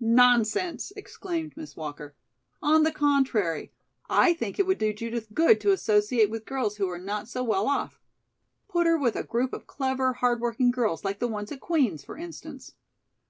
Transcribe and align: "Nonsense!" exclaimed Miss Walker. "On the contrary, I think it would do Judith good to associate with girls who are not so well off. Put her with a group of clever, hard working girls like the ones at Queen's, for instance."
"Nonsense!" 0.00 0.92
exclaimed 0.96 1.58
Miss 1.58 1.76
Walker. 1.76 2.16
"On 2.62 2.84
the 2.84 2.90
contrary, 2.90 3.70
I 4.08 4.32
think 4.32 4.58
it 4.58 4.66
would 4.66 4.78
do 4.78 4.94
Judith 4.94 5.34
good 5.34 5.60
to 5.60 5.72
associate 5.72 6.30
with 6.30 6.46
girls 6.46 6.78
who 6.78 6.88
are 6.88 6.96
not 6.98 7.28
so 7.28 7.42
well 7.44 7.68
off. 7.68 8.00
Put 8.66 8.86
her 8.86 8.96
with 8.98 9.14
a 9.14 9.22
group 9.24 9.52
of 9.52 9.66
clever, 9.66 10.14
hard 10.14 10.40
working 10.40 10.70
girls 10.70 11.04
like 11.04 11.18
the 11.18 11.28
ones 11.28 11.52
at 11.52 11.60
Queen's, 11.60 12.02
for 12.02 12.16
instance." 12.16 12.72